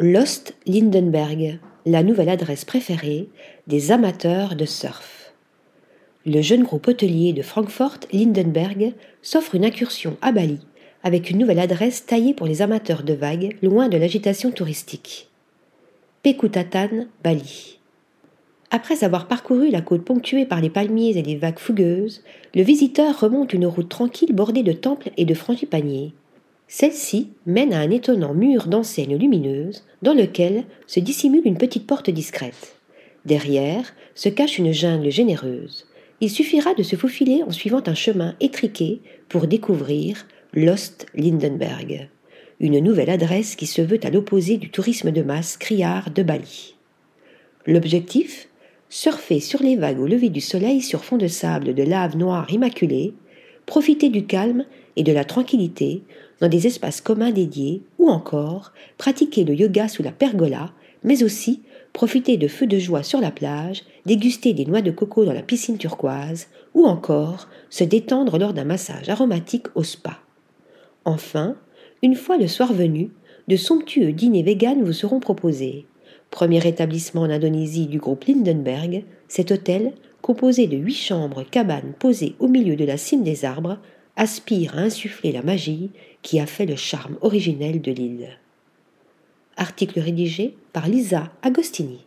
Lost 0.00 0.54
Lindenberg, 0.64 1.58
la 1.84 2.04
nouvelle 2.04 2.28
adresse 2.28 2.64
préférée 2.64 3.28
des 3.66 3.90
amateurs 3.90 4.54
de 4.54 4.64
surf. 4.64 5.32
Le 6.24 6.40
jeune 6.40 6.62
groupe 6.62 6.86
hôtelier 6.86 7.32
de 7.32 7.42
Francfort 7.42 7.98
Lindenberg 8.12 8.92
s'offre 9.22 9.56
une 9.56 9.64
incursion 9.64 10.16
à 10.22 10.30
Bali 10.30 10.60
avec 11.02 11.30
une 11.30 11.38
nouvelle 11.38 11.58
adresse 11.58 12.06
taillée 12.06 12.32
pour 12.32 12.46
les 12.46 12.62
amateurs 12.62 13.02
de 13.02 13.12
vagues 13.12 13.56
loin 13.60 13.88
de 13.88 13.96
l'agitation 13.96 14.52
touristique. 14.52 15.30
Pekutatan, 16.22 17.06
Bali. 17.24 17.80
Après 18.70 19.02
avoir 19.02 19.26
parcouru 19.26 19.68
la 19.68 19.80
côte 19.80 20.04
ponctuée 20.04 20.46
par 20.46 20.60
les 20.60 20.70
palmiers 20.70 21.18
et 21.18 21.22
les 21.22 21.34
vagues 21.34 21.58
fougueuses, 21.58 22.22
le 22.54 22.62
visiteur 22.62 23.18
remonte 23.18 23.52
une 23.52 23.66
route 23.66 23.88
tranquille 23.88 24.32
bordée 24.32 24.62
de 24.62 24.70
temples 24.70 25.10
et 25.16 25.24
de 25.24 25.34
frangipaniers. 25.34 26.12
Celle-ci 26.70 27.30
mène 27.46 27.72
à 27.72 27.80
un 27.80 27.90
étonnant 27.90 28.34
mur 28.34 28.66
d'enseignes 28.66 29.16
lumineuses 29.16 29.84
dans 30.02 30.12
lequel 30.12 30.64
se 30.86 31.00
dissimule 31.00 31.46
une 31.46 31.56
petite 31.56 31.86
porte 31.86 32.10
discrète. 32.10 32.76
Derrière 33.24 33.94
se 34.14 34.28
cache 34.28 34.58
une 34.58 34.72
jungle 34.72 35.10
généreuse. 35.10 35.86
Il 36.20 36.30
suffira 36.30 36.74
de 36.74 36.82
se 36.82 36.96
faufiler 36.96 37.42
en 37.42 37.50
suivant 37.50 37.82
un 37.86 37.94
chemin 37.94 38.34
étriqué 38.40 39.00
pour 39.30 39.46
découvrir 39.46 40.26
Lost 40.52 41.06
Lindenberg, 41.14 42.10
une 42.60 42.80
nouvelle 42.80 43.10
adresse 43.10 43.56
qui 43.56 43.66
se 43.66 43.80
veut 43.80 44.00
à 44.02 44.10
l'opposé 44.10 44.58
du 44.58 44.70
tourisme 44.70 45.10
de 45.10 45.22
masse 45.22 45.56
criard 45.56 46.10
de 46.10 46.22
Bali. 46.22 46.74
L'objectif? 47.66 48.48
Surfer 48.90 49.40
sur 49.40 49.62
les 49.62 49.76
vagues 49.76 50.00
au 50.00 50.06
lever 50.06 50.30
du 50.30 50.40
soleil 50.40 50.80
sur 50.80 51.04
fond 51.04 51.18
de 51.18 51.28
sable 51.28 51.74
de 51.74 51.82
lave 51.82 52.16
noire 52.16 52.50
immaculée, 52.50 53.12
profiter 53.68 54.08
du 54.08 54.24
calme 54.24 54.64
et 54.96 55.02
de 55.02 55.12
la 55.12 55.24
tranquillité 55.24 56.02
dans 56.40 56.48
des 56.48 56.66
espaces 56.66 57.02
communs 57.02 57.30
dédiés, 57.30 57.82
ou 57.98 58.08
encore 58.08 58.72
pratiquer 58.96 59.44
le 59.44 59.54
yoga 59.54 59.88
sous 59.88 60.02
la 60.02 60.10
pergola, 60.10 60.72
mais 61.04 61.22
aussi 61.22 61.60
profiter 61.92 62.38
de 62.38 62.48
feux 62.48 62.66
de 62.66 62.78
joie 62.78 63.02
sur 63.02 63.20
la 63.20 63.30
plage, 63.30 63.82
déguster 64.06 64.54
des 64.54 64.64
noix 64.64 64.80
de 64.80 64.90
coco 64.90 65.26
dans 65.26 65.34
la 65.34 65.42
piscine 65.42 65.76
turquoise, 65.76 66.46
ou 66.74 66.86
encore 66.86 67.46
se 67.68 67.84
détendre 67.84 68.38
lors 68.38 68.54
d'un 68.54 68.64
massage 68.64 69.10
aromatique 69.10 69.66
au 69.74 69.82
spa. 69.82 70.18
Enfin, 71.04 71.54
une 72.02 72.14
fois 72.14 72.38
le 72.38 72.48
soir 72.48 72.72
venu, 72.72 73.10
de 73.48 73.56
somptueux 73.56 74.12
dîners 74.12 74.42
véganes 74.42 74.82
vous 74.82 74.94
seront 74.94 75.20
proposés. 75.20 75.84
Premier 76.30 76.66
établissement 76.66 77.22
en 77.22 77.30
Indonésie 77.30 77.86
du 77.86 77.98
groupe 77.98 78.24
Lindenberg, 78.24 79.04
cet 79.28 79.52
hôtel, 79.52 79.92
composé 80.28 80.66
de 80.66 80.76
huit 80.76 80.92
chambres 80.92 81.42
cabanes 81.42 81.94
posées 81.98 82.34
au 82.38 82.48
milieu 82.48 82.76
de 82.76 82.84
la 82.84 82.98
cime 82.98 83.22
des 83.22 83.46
arbres, 83.46 83.78
aspire 84.14 84.76
à 84.76 84.82
insuffler 84.82 85.32
la 85.32 85.40
magie 85.40 85.90
qui 86.20 86.38
a 86.38 86.44
fait 86.44 86.66
le 86.66 86.76
charme 86.76 87.16
originel 87.22 87.80
de 87.80 87.92
l'île. 87.92 88.28
Article 89.56 90.00
rédigé 90.00 90.54
par 90.74 90.86
Lisa 90.86 91.32
Agostini. 91.40 92.04